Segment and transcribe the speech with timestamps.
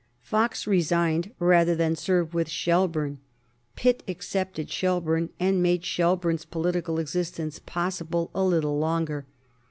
[0.23, 3.19] Fox resigned rather than serve with Shelburne,
[3.75, 9.27] Pitt accepted Shelburne, and made Shelburne's political existence possible a little longer.